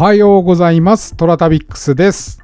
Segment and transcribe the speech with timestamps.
[0.00, 1.16] はようございます。
[1.16, 2.38] トラタビックスです。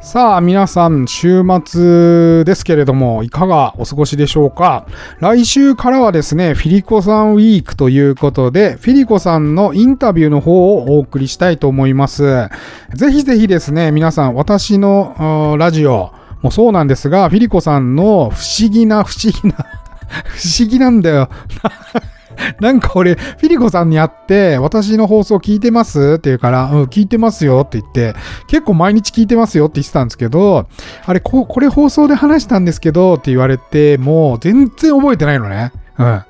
[0.00, 4.86] さあ、皆さん、週末ですけれども、いかがお過ごしでしょうか？
[5.20, 12.48] 来週からはですね、フィリコさんウィークということで、フィリコさんのインタビューの方をお送りしたいと思います。
[12.94, 19.56] ぜひぜひですね、皆さん、私のラジオもそうなんですが、フィリコさんの不思議な不思議な
[20.24, 21.28] 不思議なんだよ。
[22.60, 28.14] なんか俺、フィリコさんに会って、私の放送聞いてますって言うから、うん、聞いてますよって言って、
[28.46, 30.66] 結構毎日聞いてますよって言ってたんですけど、
[31.04, 35.72] あれ、ここれ放送で話したんですけどって言われて、もう全然覚えてないのね。
[35.98, 36.22] うん。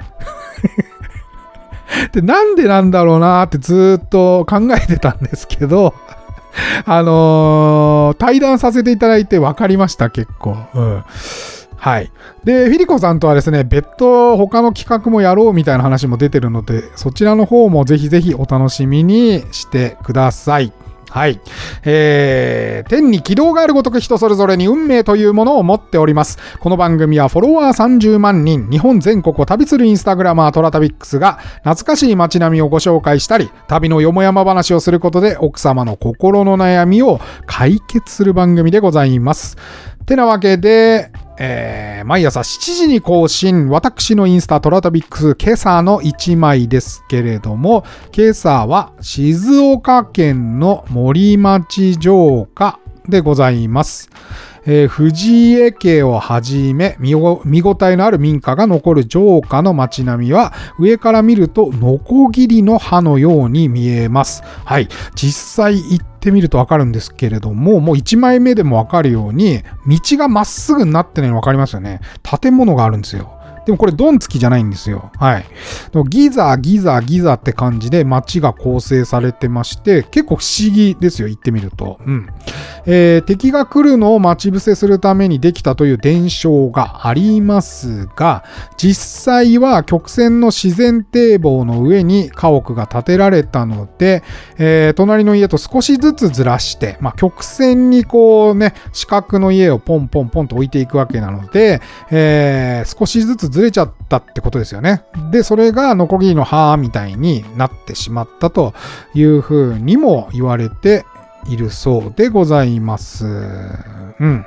[2.12, 5.94] で、なんでなんだろうなってずっと考えてたんですけど、
[6.86, 10.56] あのー対談させていただいて分かりました、結構。
[10.74, 11.04] うん。
[11.78, 12.10] はい。
[12.44, 20.72] で、フィリコさんとはですね、別途他の企画もやろうみたいな話も出てるので、そちらの方もぜひぜひお楽しみにしてください。
[21.10, 21.40] はい。
[21.84, 26.38] えー、天に軌道があるごとく人それぞれに運命というものを持っております。
[26.58, 39.56] この番組はフォロワー30万人、日本全国を旅するインスタグラマートラタビックスが懐かしい街並みをご紹介したり、旅のよもやま話をすることで奥様の心の悩みを解決する番組でございます。
[40.04, 47.84] てなわけで、えー毎朝7時に更新、私のインスタトラタビックス今朝の1枚ですけれども、
[48.16, 54.10] 今朝は静岡県の森町城下でございます。
[54.64, 57.14] えー藤江家をはじめ見
[57.44, 64.42] 見応えのある民家が残る城下の街並みは上から見るとノコギリの刃のように見えます。
[64.64, 64.88] はい。
[65.14, 72.00] 実際行てみるとわかるんですけれども、もう1枚目でもわかるように、道がまっすぐになってないのわかりますよね。
[72.40, 73.37] 建物があるんですよ。
[73.68, 75.12] でもこれドン付きじゃないんですよ。
[75.18, 75.44] はい。
[76.08, 81.98] ギザギザギザって感じで街が構成されてまして、結構不思議ですよ、行ってみると。
[82.06, 82.30] うん。
[82.86, 88.42] えー敵が来るのを待ち伏せするためにできたという伝承がありますが、
[88.78, 94.22] 実際は曲線の自然堤防の上に家屋が建てられたので、
[94.56, 105.02] えー隣の家と少しずつずらして、まあ、曲線にこうね、四角の家をポンポンポンと置いていくわけなので、えー少しずつずらずれちゃったってことですよね。
[105.32, 108.72] で、それがノコギリの刃みたいになってしまったと
[109.14, 111.04] いうふうにも言われて
[111.48, 113.26] いるそうでございます。
[113.26, 114.46] うん。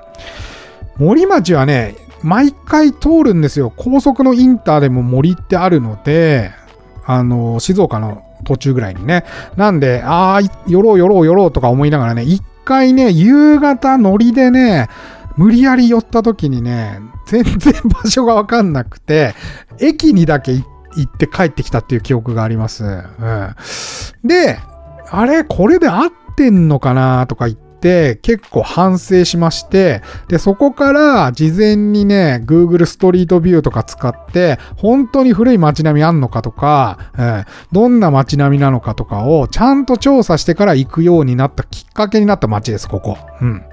[0.97, 3.73] 森町はね、毎回通るんですよ。
[3.75, 6.51] 高速のインターでも森ってあるので、
[7.05, 9.25] あの、静岡の途中ぐらいにね。
[9.57, 14.87] なんで、ああ、寄ろう寄ろう寄ろうとか思いながらね、一回ね、夕方乗りでね、
[15.37, 19.33] 無理やり寄った時にね、全然場所がわかんなくて、
[19.79, 20.65] 駅にだけ行
[21.01, 22.83] って帰ってきたっていう記憶があります。
[22.83, 23.55] うん。
[24.23, 24.59] で、
[25.09, 43.17] あれこれで合ってんのかなとか言って、結構反省しまして、で、そこから事前にね、Google ストリートビューとか使って、本当に古い街並みあんのかとか、うんどんな街並みなのかとかをちゃんと調査してから行くようになったきっかけになった街です、ここ。
[43.41, 43.63] うん。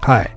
[0.00, 0.30] はい。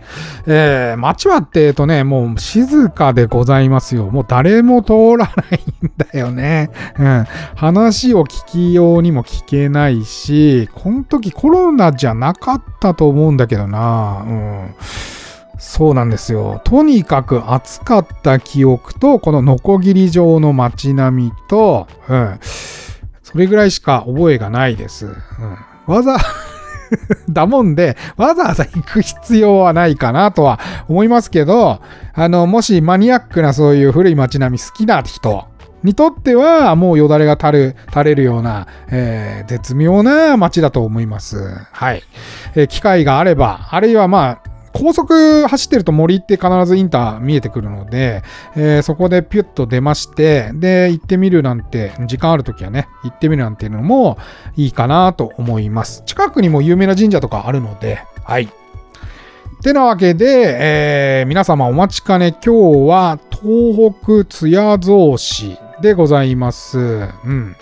[0.45, 4.09] えー、街はってえとね、もう静かでございますよ。
[4.09, 6.69] もう誰も通らないんだよね。
[6.97, 7.25] うん。
[7.55, 14.23] 話を聞きようにも聞けないし、この時コロナじゃなかったと思うんだけどな。
[14.25, 14.75] うん。
[15.59, 16.61] そうなんですよ。
[16.63, 22.39] とにかく暑かった記憶と、このノコギリ状の街並みと、うん。
[23.21, 25.07] それぐらいしか覚えがないです。
[25.07, 25.93] うん。
[25.93, 26.17] わざ、
[27.29, 31.81] だもんで、わざわざ行く必要はないかなとは思いますけど、
[32.13, 35.45] あの、もしマニアックなそういう古い街並み好きな人
[35.83, 41.37] にとっては、もうよだれが垂る、垂れるような、えー絶妙な街だと思います。
[41.71, 42.03] はい。
[42.55, 48.21] えー機会があれば、あるいはまあ、高速走ってると森って必ずインター見えてくるので、
[48.55, 54.19] えーそこでピュッと出まして、で、行ってみるなんて、時間あるときはね、行ってみるなんていうのも
[54.55, 56.03] いいかなと思います。
[56.05, 58.49] 近くにも有名な神社とかあるので、はい。
[59.63, 66.77] てなわけで、えー皆様お待ちかね、今日は東北津屋造市でございます。
[66.77, 67.55] うん。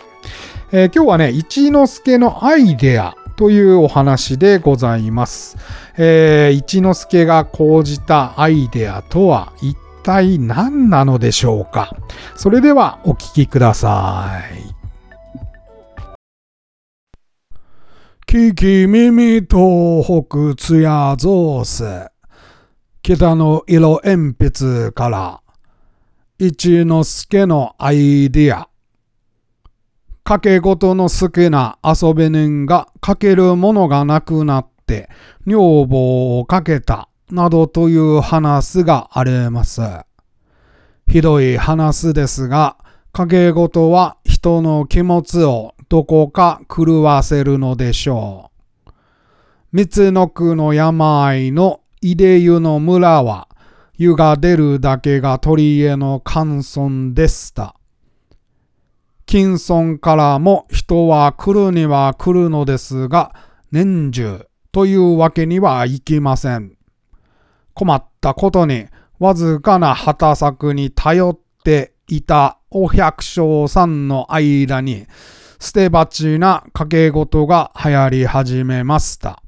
[0.74, 5.58] えー今日はね、一之助のアイデアというお話でございます。
[5.98, 11.96] えー一之助が講じたアイデアとは一体何なのでしょうか
[12.36, 14.42] それではお聞きくださ
[14.72, 14.76] い。
[18.28, 22.12] 聞き耳東北津屋造成
[23.02, 25.42] 北の色鉛筆から
[26.38, 28.68] 一之助のアイディア
[30.28, 35.08] かけ事の好きな遊び人がかけるものがなくなって
[35.46, 39.84] 女房をかけたなどという話があります。
[41.06, 42.76] ひどい話ですが、
[43.12, 48.50] かけ事は人の気持ちをどこか狂わせるのでしょ
[48.88, 48.92] う。
[49.74, 53.48] 三つの句の病のいで湯の村は、
[53.96, 57.76] 湯が出るだけが鳥への感尊でした。
[59.26, 63.34] 金村からも人は来るには来るのですが、
[63.72, 66.78] 年中というわけにはいきません。
[67.74, 68.88] 困ったことに、
[69.20, 75.08] わずかな畑作に頼っていたお百姓さんの間に、
[75.60, 79.42] 捨て鉢な掛け事が流行り始めました。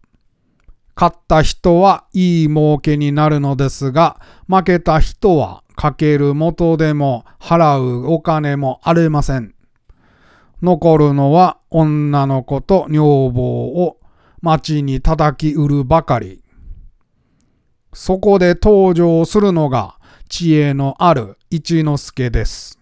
[0.96, 9.57] 勝った人はいい儲けになるのですが、負けた人はかける元でも払うお金もありません。
[10.62, 14.00] 残るのは女の子と女房を
[14.42, 16.44] 町に叩き売るばかり。
[17.94, 19.98] そこで登場するのが
[20.30, 22.80] 知恵のある一之助です。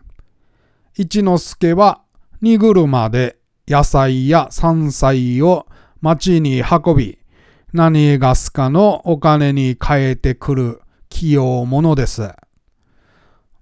[0.95, 2.01] 一之助は
[2.41, 3.37] 荷車で
[3.67, 5.65] 野菜や山菜を
[6.01, 7.19] 町に運び、
[7.73, 12.44] 何がすかのお金に変えてくる器用者です。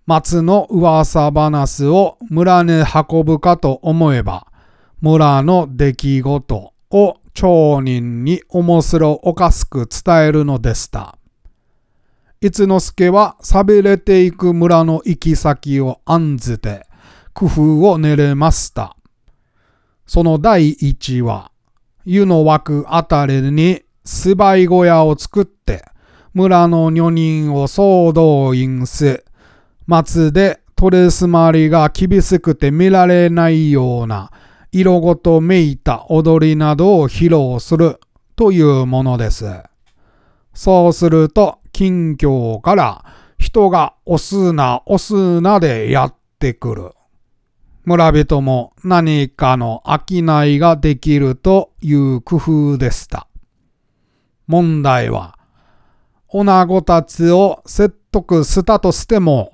[0.05, 4.47] 松の噂話を村に運ぶかと思えば、
[5.01, 11.17] 村の出来事を町人に面白おかしく伝えるのでした。
[12.41, 16.85] 一之助は錆びれていく村の行き先を案ずて
[17.33, 18.97] 工夫を練れました。
[20.05, 21.51] その第一は、
[22.05, 25.85] 湯の枠あたりに芝居小屋を作って、
[26.33, 29.21] 村の女人を総動員し、
[29.85, 34.31] 松で取り締まりが厳しくて見られないような
[34.71, 37.99] 色ごとめいた踊りなどを披露する
[38.35, 39.45] というものです。
[40.53, 43.05] そうすると近況から
[43.37, 46.91] 人が押すな押すなでやってくる。
[47.85, 53.27] 村人も何かの商いができるという工夫でした。
[54.47, 55.37] 問題は、
[56.29, 59.51] 女子たちを説得したとしても、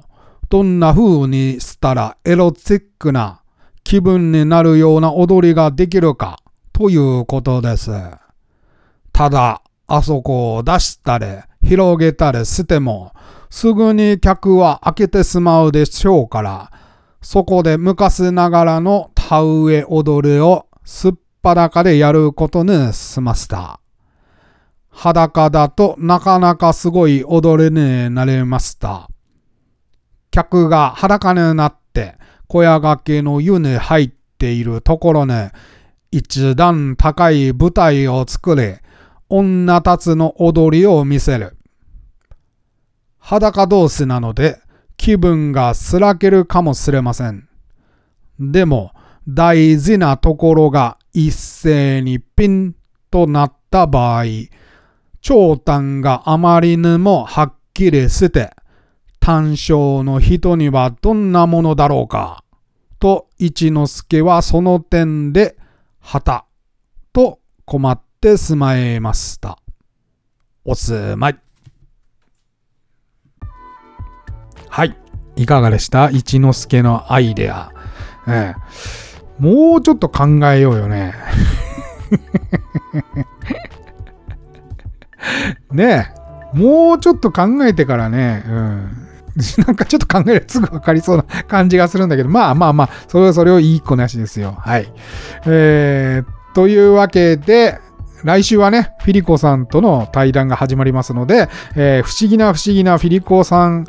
[0.50, 3.42] どんな風にしたらエロチックな
[3.84, 6.40] 気分になるような踊りができるか
[6.74, 7.92] ということです。
[9.14, 11.26] ただ、あそこを出したり
[11.62, 13.14] 広げたりしても、
[13.52, 16.72] すぐに客は開けてしまうでしょうから、
[17.22, 21.14] そこで昔ながらの田植え踊りをすっ
[21.44, 23.80] ぱだかでやることにしました。
[24.90, 29.10] 裸だとなかなかすごい踊りになりました。
[30.32, 32.16] 客が裸になって
[32.48, 35.34] 小屋掛けの湯に入っているところに
[36.12, 38.76] 一段高い舞台を作り、
[39.30, 41.56] 女たちの踊りを見せる。
[43.20, 44.60] 裸同士なので
[44.98, 47.48] 気分がすらけるかもしれません。
[48.40, 48.92] でも
[49.28, 52.76] 大事なところが一斉にピン
[53.12, 54.24] となった場合、
[55.22, 58.56] 長短があまりにもはっきりして
[59.30, 62.44] 単勝の人にはどんなものだろうか？
[62.98, 65.56] と一之助はその点で、
[66.00, 66.48] はた、
[67.14, 69.60] と困ってしまいました。
[70.66, 71.40] おすまい。
[74.68, 74.98] はい。
[75.36, 76.10] いかがでした？
[76.10, 77.72] 一之助のアイデア。
[78.28, 78.60] ええ、
[79.38, 81.14] もうちょっと考えようよね。
[85.70, 86.58] ねえ。
[86.58, 89.06] もうちょっと考えてからね、うん。
[89.66, 94.56] なんかちょっと考えればすぐわかりそうな感じがするんだけど、まあまあまあ、それはそれをいい子なしですよ。
[94.60, 94.92] はい。
[95.46, 97.80] えー、というわけで、
[98.24, 103.88] 来週はね、フィリコさんとの対談が始まりますので、えー、不思議な不思議なフィリコさん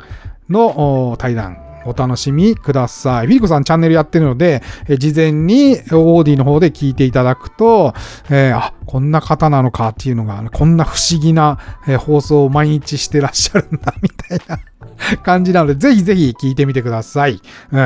[0.49, 3.25] の対談、お楽しみください。
[3.25, 7.93] フィリコさんチャンネルやってるので、え事前にオーディの方で聞いていただくと、
[8.29, 14.59] えー、あ、こんな方なのかっていうのが、こんな不思議な、え放送を毎日してらっしゃるんだ、みたいな
[15.23, 17.41] 感じなので、ぜひぜひ聞いてみてください。
[17.71, 17.79] うん。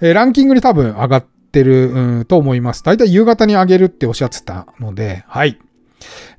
[0.00, 2.82] えー、ランキングに多分上がってる、うん、と思います。
[2.82, 5.58] だいたい夕方に上げるっておっしゃってたので、はい。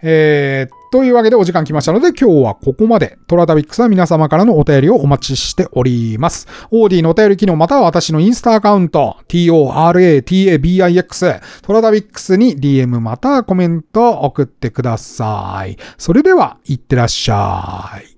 [0.02, 3.18] えー、というわけでお時間来ましたので今日はここまで。
[3.28, 6.48] トラタビックスは皆様からのお便りをお待ちしております。
[6.72, 15.78] オーディのお便り機能または私のインスタアカウント、toratabix、トラタビックスに DM またはコメント送ってください。
[15.98, 18.13] それでは、いってらっしゃい。